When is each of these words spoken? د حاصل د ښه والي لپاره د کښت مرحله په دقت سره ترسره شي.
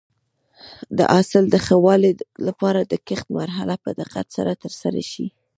د 0.97 0.99
حاصل 1.11 1.43
د 1.49 1.55
ښه 1.65 1.75
والي 1.85 2.11
لپاره 2.47 2.79
د 2.91 2.93
کښت 3.07 3.27
مرحله 3.39 3.75
په 3.83 3.89
دقت 3.99 4.25
سره 4.37 4.51
ترسره 4.63 5.01
شي. 5.11 5.27